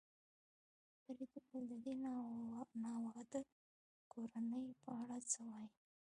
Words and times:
فرید 1.03 1.21
وویل: 1.33 1.65
د 1.71 1.73
دې 1.83 1.93
ناواده 2.83 3.39
کورنۍ 4.11 4.65
په 4.83 4.89
اړه 5.01 5.17
څه 5.31 5.39
وایې؟ 5.49 5.69